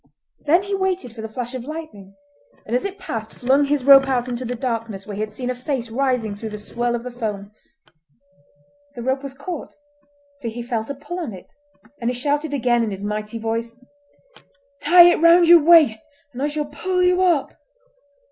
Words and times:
Then 0.47 0.63
he 0.63 0.73
waited 0.73 1.13
for 1.13 1.21
the 1.21 1.27
flash 1.27 1.53
of 1.53 1.65
lightning, 1.65 2.15
and 2.65 2.75
as 2.75 2.85
it 2.85 2.97
passed 2.97 3.35
flung 3.35 3.65
his 3.65 3.85
rope 3.85 4.07
out 4.07 4.27
into 4.27 4.43
the 4.43 4.55
darkness 4.55 5.05
where 5.05 5.13
he 5.13 5.21
had 5.21 5.31
seen 5.31 5.51
a 5.51 5.53
face 5.53 5.91
rising 5.91 6.33
through 6.33 6.49
the 6.49 6.57
swirl 6.57 6.95
of 6.95 7.03
the 7.03 7.11
foam. 7.11 7.51
The 8.95 9.03
rope 9.03 9.21
was 9.21 9.35
caught, 9.35 9.75
for 10.41 10.47
he 10.47 10.63
felt 10.63 10.89
a 10.89 10.95
pull 10.95 11.19
on 11.19 11.33
it, 11.35 11.53
and 12.01 12.09
he 12.09 12.15
shouted 12.15 12.51
again 12.51 12.83
in 12.83 12.89
his 12.89 13.03
mighty 13.03 13.37
voice: 13.37 13.75
"Tie 14.81 15.03
it 15.11 15.21
round 15.21 15.47
your 15.47 15.61
waist, 15.61 16.01
and 16.33 16.41
I 16.41 16.47
shall 16.47 16.65
pull 16.65 17.03
you 17.03 17.21
up." 17.21 17.53